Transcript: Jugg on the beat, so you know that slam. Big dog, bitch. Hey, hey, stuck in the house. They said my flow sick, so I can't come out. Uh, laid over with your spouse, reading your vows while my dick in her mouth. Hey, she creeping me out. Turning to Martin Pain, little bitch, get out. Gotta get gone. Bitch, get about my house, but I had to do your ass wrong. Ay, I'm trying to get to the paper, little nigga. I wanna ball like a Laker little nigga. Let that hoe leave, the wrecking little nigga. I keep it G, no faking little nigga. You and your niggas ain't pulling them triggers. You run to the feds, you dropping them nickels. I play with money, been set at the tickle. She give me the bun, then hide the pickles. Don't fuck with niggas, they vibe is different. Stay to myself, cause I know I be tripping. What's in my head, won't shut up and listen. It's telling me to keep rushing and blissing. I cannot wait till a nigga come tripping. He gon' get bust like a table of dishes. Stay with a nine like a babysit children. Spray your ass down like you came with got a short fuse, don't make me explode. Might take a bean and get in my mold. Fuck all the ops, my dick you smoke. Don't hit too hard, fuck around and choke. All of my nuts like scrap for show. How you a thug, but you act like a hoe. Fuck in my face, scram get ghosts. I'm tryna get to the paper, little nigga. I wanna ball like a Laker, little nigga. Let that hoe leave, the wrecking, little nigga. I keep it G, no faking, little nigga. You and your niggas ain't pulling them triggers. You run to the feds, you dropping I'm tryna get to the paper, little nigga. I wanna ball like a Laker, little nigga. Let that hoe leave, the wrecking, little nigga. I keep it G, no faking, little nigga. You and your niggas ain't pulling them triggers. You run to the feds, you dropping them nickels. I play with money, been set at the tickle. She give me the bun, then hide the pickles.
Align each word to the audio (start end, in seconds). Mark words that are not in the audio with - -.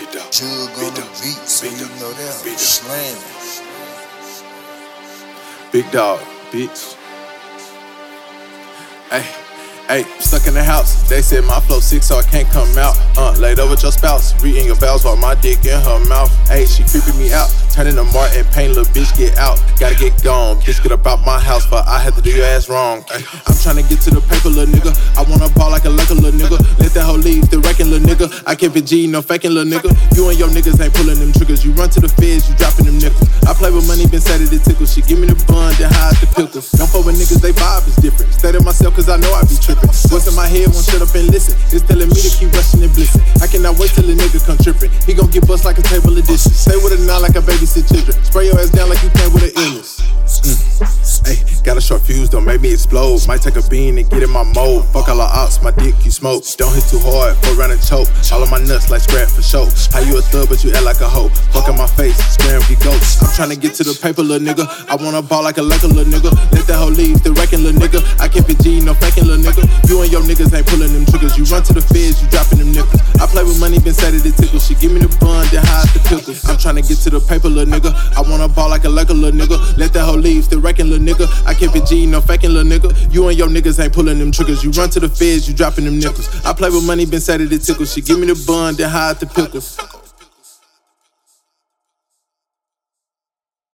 Jugg 0.00 0.70
on 0.82 0.94
the 0.94 1.02
beat, 1.20 1.44
so 1.46 1.66
you 1.66 1.86
know 2.00 2.10
that 2.12 2.58
slam. 2.58 3.18
Big 5.72 5.90
dog, 5.90 6.20
bitch. 6.50 6.96
Hey, 9.10 9.26
hey, 9.88 10.02
stuck 10.20 10.46
in 10.46 10.54
the 10.54 10.62
house. 10.64 11.08
They 11.08 11.20
said 11.20 11.44
my 11.44 11.60
flow 11.60 11.80
sick, 11.80 12.02
so 12.02 12.16
I 12.16 12.22
can't 12.22 12.48
come 12.48 12.78
out. 12.78 12.96
Uh, 13.18 13.32
laid 13.38 13.58
over 13.58 13.72
with 13.72 13.82
your 13.82 13.92
spouse, 13.92 14.40
reading 14.42 14.66
your 14.66 14.76
vows 14.76 15.04
while 15.04 15.16
my 15.16 15.34
dick 15.34 15.64
in 15.66 15.80
her 15.80 16.04
mouth. 16.08 16.30
Hey, 16.48 16.64
she 16.64 16.84
creeping 16.84 17.18
me 17.18 17.32
out. 17.32 17.50
Turning 17.70 17.96
to 17.96 18.04
Martin 18.04 18.46
Pain, 18.52 18.70
little 18.70 18.86
bitch, 18.94 19.16
get 19.18 19.36
out. 19.36 19.60
Gotta 19.78 19.96
get 19.96 20.22
gone. 20.22 20.60
Bitch, 20.60 20.82
get 20.82 20.92
about 20.92 21.26
my 21.26 21.38
house, 21.38 21.66
but 21.66 21.86
I 21.86 21.98
had 21.98 22.14
to 22.14 22.22
do 22.22 22.30
your 22.30 22.46
ass 22.46 22.68
wrong. 22.68 23.04
Ay, 23.10 23.22
I'm 23.46 23.56
trying 23.58 23.76
to 23.76 23.82
get 23.82 24.00
to 24.02 24.10
the 24.10 24.20
paper, 24.22 24.48
little 24.48 24.72
nigga. 24.72 24.94
I 25.18 25.28
wanna 25.28 25.52
ball 25.54 25.70
like 25.70 25.84
a 25.84 25.90
Laker 25.90 26.14
little 26.14 26.38
nigga. 26.38 26.58
Let 26.78 26.92
that 26.94 27.02
hoe 27.02 27.14
leave, 27.14 27.49
the 27.49 27.49
wrecking 27.49 27.49
little 27.49 27.49
nigga. 28.20 28.42
I 28.46 28.54
keep 28.54 28.76
it 28.76 28.86
G, 28.86 29.06
no 29.06 29.22
faking 29.22 29.52
little 29.52 29.70
nigga. 29.70 29.90
You 30.16 30.28
and 30.28 30.38
your 30.38 30.48
niggas 30.48 30.80
ain't 30.80 30.92
pulling 30.94 31.18
them 31.18 31.32
triggers. 31.32 31.64
You 31.64 31.72
run 31.72 31.90
to 31.90 32.00
the 32.00 32.08
feds, 32.08 32.48
you 32.48 32.54
dropping 32.56 32.86
them 32.86 32.98
nickels. 32.98 33.28
I 33.48 33.54
play 33.54 33.70
with 33.70 33.86
money, 33.88 34.06
been 34.06 34.20
set 34.20 34.40
at 34.40 34.48
the 34.48 34.58
tickle. 34.58 34.86
She 34.86 35.02
give 35.02 35.18
me 35.18 35.26
the 35.26 35.36
bun, 35.48 35.72
then 35.80 35.90
hide 35.92 36.16
the 36.20 36.28
pickles. 36.36 36.70
Don't 36.72 36.88
fuck 36.88 37.04
with 37.06 37.16
niggas, 37.16 37.40
they 37.40 37.52
vibe 37.52 37.88
is 37.88 37.96
different. 37.96 38.32
Stay 38.32 38.52
to 38.52 38.60
myself, 38.60 38.94
cause 38.94 39.08
I 39.08 39.16
know 39.16 39.32
I 39.32 39.44
be 39.48 39.56
tripping. 39.56 39.90
What's 40.12 40.28
in 40.28 40.34
my 40.36 40.46
head, 40.46 40.68
won't 40.68 40.84
shut 40.84 41.00
up 41.00 41.12
and 41.16 41.28
listen. 41.32 41.56
It's 41.72 41.84
telling 41.86 42.08
me 42.08 42.18
to 42.20 42.30
keep 42.36 42.52
rushing 42.52 42.84
and 42.84 42.92
blissing. 42.92 43.22
I 43.40 43.46
cannot 43.48 43.80
wait 43.80 43.92
till 43.96 44.08
a 44.08 44.14
nigga 44.14 44.40
come 44.44 44.58
tripping. 44.60 44.92
He 45.08 45.16
gon' 45.16 45.30
get 45.32 45.46
bust 45.46 45.64
like 45.64 45.78
a 45.78 45.84
table 45.86 46.12
of 46.16 46.24
dishes. 46.26 46.52
Stay 46.52 46.76
with 46.76 46.96
a 46.96 47.00
nine 47.04 47.22
like 47.24 47.36
a 47.36 47.42
babysit 47.42 47.88
children. 47.88 48.16
Spray 48.24 48.52
your 48.52 48.58
ass 48.60 48.70
down 48.70 48.88
like 48.88 49.00
you 49.02 49.10
came 49.16 49.32
with 49.32 49.39
got 51.70 51.78
a 51.78 51.80
short 51.80 52.02
fuse, 52.02 52.28
don't 52.28 52.44
make 52.44 52.60
me 52.60 52.72
explode. 52.72 53.22
Might 53.28 53.42
take 53.42 53.54
a 53.54 53.62
bean 53.70 53.96
and 53.96 54.10
get 54.10 54.24
in 54.24 54.30
my 54.30 54.42
mold. 54.42 54.82
Fuck 54.90 55.06
all 55.08 55.22
the 55.22 55.22
ops, 55.22 55.62
my 55.62 55.70
dick 55.70 55.94
you 56.02 56.10
smoke. 56.10 56.42
Don't 56.58 56.74
hit 56.74 56.82
too 56.90 56.98
hard, 56.98 57.36
fuck 57.38 57.54
around 57.54 57.70
and 57.70 57.78
choke. 57.78 58.10
All 58.34 58.42
of 58.42 58.50
my 58.50 58.58
nuts 58.58 58.90
like 58.90 59.02
scrap 59.06 59.30
for 59.30 59.38
show. 59.38 59.70
How 59.94 60.02
you 60.02 60.18
a 60.18 60.22
thug, 60.22 60.50
but 60.50 60.64
you 60.64 60.74
act 60.74 60.82
like 60.82 60.98
a 60.98 61.06
hoe. 61.06 61.30
Fuck 61.54 61.70
in 61.70 61.78
my 61.78 61.86
face, 61.86 62.18
scram 62.34 62.58
get 62.66 62.82
ghosts. 62.82 63.22
I'm 63.22 63.30
tryna 63.38 63.60
get 63.60 63.78
to 63.78 63.84
the 63.84 63.94
paper, 63.94 64.22
little 64.22 64.42
nigga. 64.42 64.66
I 64.90 64.98
wanna 64.98 65.22
ball 65.22 65.44
like 65.44 65.58
a 65.58 65.62
Laker, 65.62 65.86
little 65.86 66.10
nigga. 66.10 66.34
Let 66.50 66.66
that 66.66 66.74
hoe 66.74 66.90
leave, 66.90 67.22
the 67.22 67.30
wrecking, 67.38 67.62
little 67.62 67.78
nigga. 67.78 68.02
I 68.18 68.26
keep 68.26 68.50
it 68.50 68.58
G, 68.58 68.80
no 68.80 68.94
faking, 68.94 69.30
little 69.30 69.38
nigga. 69.38 69.62
You 69.86 70.02
and 70.02 70.10
your 70.10 70.22
niggas 70.26 70.50
ain't 70.50 70.66
pulling 70.66 70.90
them 70.90 71.06
triggers. 71.06 71.38
You 71.38 71.44
run 71.54 71.62
to 71.70 71.72
the 71.72 71.82
feds, 71.82 72.18
you 72.18 72.26
dropping 72.34 72.59
I'm 76.30 76.56
tryna 76.56 76.86
get 76.86 76.98
to 76.98 77.10
the 77.10 77.20
paper, 77.20 77.48
little 77.48 77.72
nigga. 77.72 77.92
I 78.16 78.20
wanna 78.22 78.48
ball 78.48 78.68
like 78.68 78.84
a 78.84 78.88
Laker, 78.88 79.14
little 79.14 79.38
nigga. 79.38 79.76
Let 79.76 79.92
that 79.94 80.04
hoe 80.04 80.16
leave, 80.16 80.48
the 80.48 80.58
wrecking, 80.58 80.88
little 80.88 81.04
nigga. 81.04 81.26
I 81.46 81.54
keep 81.54 81.74
it 81.74 81.86
G, 81.86 82.06
no 82.06 82.20
faking, 82.20 82.52
little 82.52 82.70
nigga. 82.70 83.12
You 83.12 83.28
and 83.28 83.38
your 83.38 83.48
niggas 83.48 83.82
ain't 83.82 83.92
pulling 83.92 84.18
them 84.18 84.32
triggers. 84.32 84.62
You 84.62 84.70
run 84.72 84.90
to 84.90 85.00
the 85.00 85.08
feds, 85.08 85.48
you 85.48 85.54
dropping 85.54 85.84
them 85.84 85.98
nickels. 85.98 86.28
I 86.44 86.52
play 86.52 86.70
with 86.70 86.86
money, 86.86 87.06
been 87.06 87.20
set 87.20 87.40
at 87.40 87.50
the 87.50 87.58
tickle. 87.58 87.84
She 87.84 88.00
give 88.00 88.18
me 88.18 88.26
the 88.26 88.44
bun, 88.46 88.74
then 88.74 88.88
hide 88.88 89.18
the 89.20 89.26
pickles. 89.26 89.99